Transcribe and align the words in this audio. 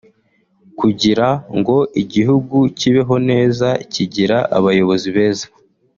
Kugira 0.79 1.27
ngo 1.57 1.77
igihugu 2.01 2.57
kibeho 2.79 3.15
neza 3.29 3.67
kigira 3.93 4.37
abayobozi 4.57 5.07
beza 5.15 5.45